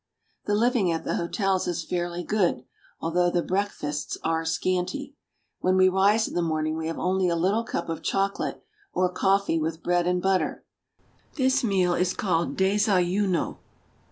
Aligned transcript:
The 0.45 0.55
living 0.55 0.91
at 0.91 1.03
the 1.03 1.17
hotels 1.17 1.67
is 1.67 1.83
fairly 1.85 2.23
good, 2.23 2.63
although 2.99 3.29
the 3.29 3.43
break 3.43 3.67
fasts 3.69 4.17
are 4.23 4.43
scanty. 4.45 5.15
When 5.59 5.77
we 5.77 5.89
rise 5.89 6.27
in 6.27 6.33
the 6.33 6.41
morning 6.41 6.75
we 6.75 6.87
have 6.87 6.97
only 6.97 7.29
a 7.29 7.35
little 7.35 7.63
cup 7.63 7.87
of 7.87 8.01
chocolate 8.01 8.63
or 8.93 9.11
coffee 9.13 9.59
with 9.59 9.83
bread 9.83 10.07
and 10.07 10.19
butter; 10.19 10.65
this 11.35 11.63
meal 11.63 11.93
is 11.93 12.15
called" 12.15 12.57
desayuno." 12.57 13.59